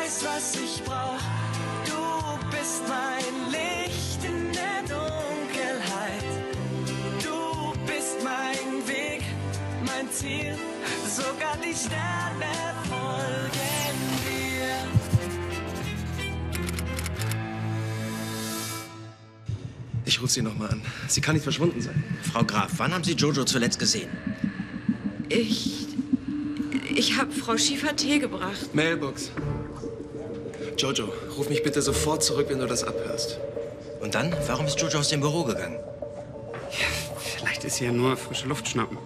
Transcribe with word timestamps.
weiß, 0.00 0.24
was 0.24 0.54
ich 0.56 0.82
brauch. 0.84 1.20
Du 1.84 2.56
bist 2.56 2.82
mein 2.88 3.50
Licht 3.50 4.24
in 4.24 4.52
der 4.52 4.82
Dunkelheit. 4.82 6.24
Du 7.22 7.72
bist 7.86 8.16
mein 8.22 8.86
Weg, 8.86 9.22
mein 9.84 10.10
Ziel. 10.10 10.56
Sogar 11.08 11.56
die 11.56 11.74
Sterne 11.74 12.52
folgen 12.88 13.98
dir. 14.24 14.70
Ich 20.04 20.20
rufe 20.20 20.32
sie 20.32 20.42
nochmal 20.42 20.70
an. 20.70 20.82
Sie 21.08 21.20
kann 21.20 21.34
nicht 21.34 21.44
verschwunden 21.44 21.80
sein. 21.80 22.02
Frau 22.32 22.44
Graf, 22.44 22.72
wann 22.76 22.94
haben 22.94 23.04
Sie 23.04 23.12
Jojo 23.12 23.44
zuletzt 23.44 23.78
gesehen? 23.78 24.08
Ich 25.28 25.80
ich 26.92 27.16
habe 27.16 27.30
Frau 27.30 27.56
Schiefer 27.56 27.94
Tee 27.94 28.18
gebracht. 28.18 28.74
Mailbox. 28.74 29.30
Jojo, 30.80 31.12
ruf 31.36 31.50
mich 31.50 31.62
bitte 31.62 31.82
sofort 31.82 32.24
zurück, 32.24 32.46
wenn 32.48 32.58
du 32.58 32.66
das 32.66 32.84
abhörst. 32.84 33.38
Und 34.00 34.14
dann? 34.14 34.34
Warum 34.46 34.64
ist 34.64 34.80
Jojo 34.80 34.98
aus 34.98 35.08
dem 35.08 35.20
Büro 35.20 35.44
gegangen? 35.44 35.78
Vielleicht 37.18 37.64
ist 37.64 37.76
sie 37.76 37.84
ja 37.84 37.92
nur 37.92 38.16
frische 38.16 38.48
Luft 38.48 38.66
schnappen. 38.66 38.96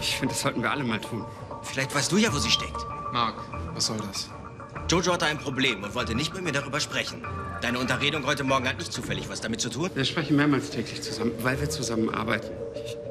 Ich 0.00 0.16
finde, 0.16 0.32
das 0.32 0.42
sollten 0.42 0.62
wir 0.62 0.70
alle 0.70 0.84
mal 0.84 1.00
tun. 1.00 1.24
Vielleicht 1.62 1.92
weißt 1.92 2.12
du 2.12 2.18
ja, 2.18 2.32
wo 2.32 2.38
sie 2.38 2.50
steckt. 2.50 2.76
Mark, 3.12 3.34
was 3.74 3.86
soll 3.86 3.96
das? 4.12 4.28
Jojo 4.88 5.12
hatte 5.12 5.26
ein 5.26 5.38
Problem 5.38 5.82
und 5.82 5.96
wollte 5.96 6.14
nicht 6.14 6.32
mit 6.34 6.44
mir 6.44 6.52
darüber 6.52 6.78
sprechen. 6.78 7.26
Deine 7.62 7.80
Unterredung 7.80 8.26
heute 8.26 8.44
Morgen 8.44 8.68
hat 8.68 8.78
nicht 8.78 8.92
zufällig 8.92 9.28
was 9.28 9.40
damit 9.40 9.60
zu 9.60 9.70
tun? 9.70 9.90
Wir 9.92 10.04
sprechen 10.04 10.36
mehrmals 10.36 10.70
täglich 10.70 11.02
zusammen, 11.02 11.32
weil 11.40 11.60
wir 11.60 11.68
zusammen 11.68 12.14
arbeiten. 12.14 12.50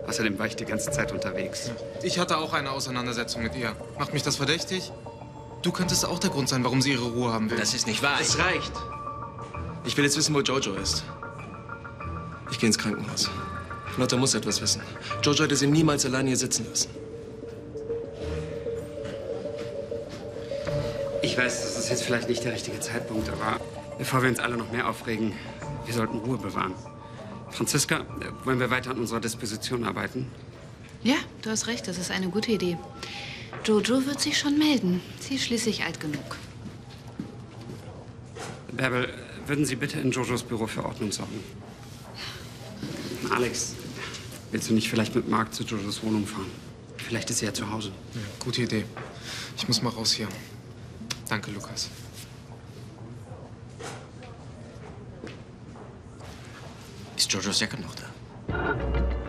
Außerdem 0.08 0.40
war 0.40 0.46
ich 0.46 0.56
die 0.56 0.66
ganze 0.66 0.92
Zeit 0.92 1.12
unterwegs. 1.12 1.72
Ich 2.04 2.20
hatte 2.20 2.38
auch 2.38 2.54
eine 2.54 2.72
Auseinandersetzung 2.72 3.44
mit 3.44 3.56
ihr. 3.56 3.76
Macht 4.00 4.14
mich 4.14 4.24
das 4.24 4.38
verdächtig? 4.38 4.92
Du 5.64 5.72
könntest 5.72 6.06
auch 6.06 6.20
der 6.20 6.30
Grund 6.30 6.50
sein, 6.50 6.64
warum 6.66 6.82
sie 6.82 6.92
ihre 6.92 7.06
Ruhe 7.06 7.32
haben 7.32 7.50
will. 7.50 7.58
Das 7.58 7.74
ist 7.74 7.88
nicht 7.88 8.04
wahr. 8.04 8.18
Es 8.20 8.38
reicht. 8.38 8.74
Ich 9.86 9.96
will 9.96 10.04
jetzt 10.04 10.18
wissen, 10.18 10.36
wo 10.36 10.42
Jojo 10.42 10.74
ist. 10.74 11.06
Ich 12.52 12.60
gehe 12.60 12.68
ins 12.68 12.78
Krankenhaus. 12.78 13.32
Lotte 13.98 14.18
muss 14.18 14.34
etwas 14.34 14.62
wissen. 14.62 14.82
Jojo 15.24 15.46
hätte 15.46 15.56
sie 15.56 15.68
niemals 15.68 16.06
alleine 16.06 16.30
hier 16.30 16.38
sitzen 16.38 16.68
lassen. 16.70 16.90
Ich 21.22 21.38
weiß, 21.38 21.62
das 21.62 21.78
ist 21.80 21.90
jetzt 21.90 22.04
vielleicht 22.04 22.28
nicht 22.28 22.44
der 22.44 22.52
richtige 22.52 22.82
Zeitpunkt, 22.82 23.30
aber 23.30 23.60
bevor 23.98 24.22
wir 24.22 24.30
uns 24.30 24.40
alle 24.40 24.58
noch 24.58 24.70
mehr 24.72 24.90
aufregen, 24.90 25.32
wir 25.86 25.94
sollten 25.94 26.18
Ruhe 26.18 26.38
bewahren. 26.38 26.74
Franziska, 27.50 28.00
äh, 28.00 28.46
wollen 28.46 28.60
wir 28.60 28.70
weiter 28.70 28.92
an 28.92 28.98
unserer 28.98 29.22
Disposition 29.22 29.86
arbeiten? 29.86 30.30
Ja, 31.04 31.16
du 31.42 31.50
hast 31.50 31.68
recht, 31.68 31.88
das 31.88 31.98
ist 31.98 32.12
eine 32.12 32.28
gute 32.28 32.52
Idee. 32.52 32.78
Jojo 33.66 34.06
wird 34.06 34.20
sich 34.20 34.38
schon 34.38 34.58
melden. 34.58 35.02
Sie 35.20 35.36
ist 35.36 35.46
schließlich 35.46 35.84
alt 35.84 36.00
genug. 36.00 36.38
Bärbel, 38.72 39.14
würden 39.46 39.66
Sie 39.66 39.76
bitte 39.76 40.00
in 40.00 40.12
Jojos 40.12 40.44
Büro 40.44 40.68
für 40.68 40.84
Ordnung 40.84 41.12
sorgen? 41.12 41.44
Alex, 43.30 43.76
willst 44.52 44.70
du 44.70 44.74
nicht 44.74 44.90
vielleicht 44.90 45.16
mit 45.16 45.30
Marc 45.30 45.54
zu 45.54 45.64
Jojos 45.64 46.04
Wohnung 46.04 46.26
fahren? 46.26 46.52
Vielleicht 46.98 47.30
ist 47.30 47.40
sie 47.40 47.46
ja 47.46 47.54
zu 47.54 47.70
Hause. 47.70 47.92
Ja, 48.14 48.22
gute 48.44 48.62
Idee. 48.62 48.86
Ich 49.58 49.68
muss 49.68 49.82
mal 49.82 49.90
raus 49.90 50.14
hier. 50.14 50.28
Danke, 51.30 51.52
Lukas. 51.52 51.90
Ist 57.16 57.32
Jojos 57.32 57.60
Jacke 57.60 57.80
noch 57.80 57.96
da? 57.96 59.23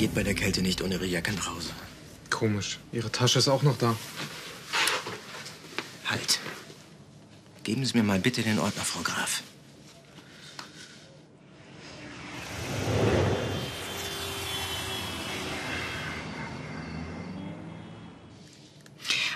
Geht 0.00 0.14
bei 0.14 0.22
der 0.22 0.32
Kälte 0.32 0.62
nicht 0.62 0.80
ohne 0.80 0.94
ihre 0.94 1.04
Jacke 1.04 1.30
nach 1.32 1.54
Hause. 1.54 1.68
Komisch. 2.30 2.78
Ihre 2.90 3.12
Tasche 3.12 3.38
ist 3.38 3.48
auch 3.48 3.62
noch 3.62 3.76
da. 3.76 3.94
Halt. 6.06 6.40
Geben 7.64 7.84
Sie 7.84 7.98
mir 7.98 8.02
mal 8.02 8.18
bitte 8.18 8.40
den 8.40 8.58
Ordner, 8.58 8.82
Frau 8.82 9.02
Graf. 9.02 9.42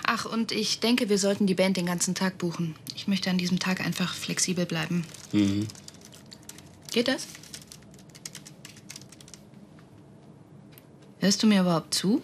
Ach, 0.07 0.25
und 0.25 0.51
ich 0.51 0.81
denke, 0.81 1.11
wir 1.11 1.19
sollten 1.19 1.47
die 1.47 1.55
Band 1.55 1.77
den 1.77 1.85
ganzen 1.85 2.15
Tag 2.15 2.39
buchen. 2.39 2.75
Ich 2.97 3.07
möchte 3.07 3.29
an 3.29 3.37
diesem 3.37 3.59
Tag 3.59 3.81
einfach 3.81 4.15
flexibel 4.15 4.65
bleiben. 4.65 5.05
Mhm. 5.33 5.69
Geht 6.91 7.09
das? 7.09 7.27
Hörst 11.25 11.43
du 11.43 11.47
mir 11.47 11.63
überhaupt 11.63 11.95
zu? 11.95 12.21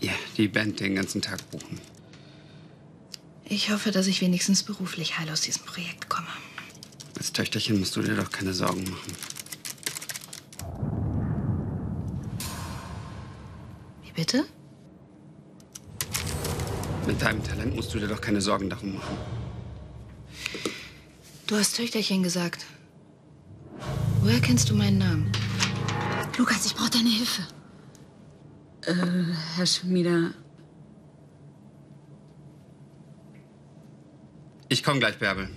Ja, 0.00 0.12
die 0.38 0.48
Band 0.48 0.80
den 0.80 0.94
ganzen 0.94 1.20
Tag 1.20 1.50
buchen. 1.50 1.78
Ich 3.44 3.70
hoffe, 3.70 3.90
dass 3.90 4.06
ich 4.06 4.22
wenigstens 4.22 4.62
beruflich 4.62 5.18
heil 5.18 5.28
aus 5.28 5.42
diesem 5.42 5.62
Projekt 5.66 6.08
komme. 6.08 6.28
Als 7.14 7.30
Töchterchen 7.30 7.78
musst 7.78 7.94
du 7.94 8.00
dir 8.00 8.14
doch 8.14 8.30
keine 8.30 8.54
Sorgen 8.54 8.84
machen. 8.84 9.12
Wie 14.02 14.12
bitte? 14.12 14.46
Mit 17.06 17.20
deinem 17.20 17.44
Talent 17.44 17.76
musst 17.76 17.92
du 17.92 17.98
dir 17.98 18.08
doch 18.08 18.22
keine 18.22 18.40
Sorgen 18.40 18.70
darum 18.70 18.94
machen. 18.94 19.18
Du 21.46 21.56
hast 21.56 21.76
Töchterchen 21.76 22.22
gesagt. 22.22 22.64
Woher 24.22 24.40
kennst 24.40 24.70
du 24.70 24.74
meinen 24.74 24.96
Namen? 24.96 25.32
Lukas, 26.38 26.66
ich 26.66 26.74
brauche 26.74 26.90
deine 26.90 27.10
Hilfe. 27.10 27.42
Äh, 28.86 28.94
Herr 29.56 29.66
Schmieder, 29.66 30.32
Ich 34.72 34.82
komme 34.82 35.00
gleich, 35.00 35.18
Bärbel. 35.18 35.50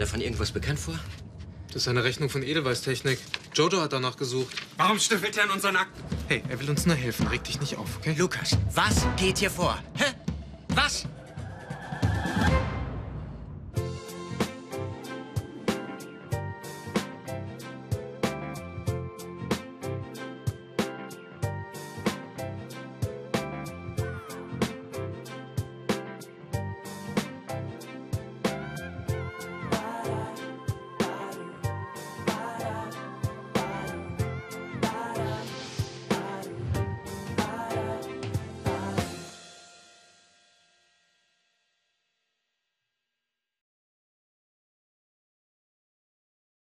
Davon 0.00 0.20
irgendwas 0.20 0.50
bekannt 0.50 0.78
vor? 0.78 0.98
Das 1.68 1.82
ist 1.82 1.88
eine 1.88 2.02
Rechnung 2.02 2.30
von 2.30 2.42
Edelweiß-Technik. 2.42 3.18
Jojo 3.54 3.80
hat 3.80 3.92
danach 3.92 4.16
gesucht. 4.16 4.56
Warum 4.76 4.98
stiftet 4.98 5.36
er 5.36 5.44
in 5.44 5.50
unseren 5.50 5.76
Akten? 5.76 6.02
Hey, 6.26 6.42
er 6.48 6.58
will 6.58 6.68
uns 6.68 6.84
nur 6.86 6.96
helfen. 6.96 7.28
Reg 7.28 7.44
dich 7.44 7.60
nicht 7.60 7.76
auf, 7.76 7.98
okay? 7.98 8.16
Lukas, 8.18 8.56
was 8.74 9.06
geht 9.16 9.38
hier 9.38 9.50
vor? 9.50 9.78
Hä? 9.94 10.06
Was? 10.70 11.04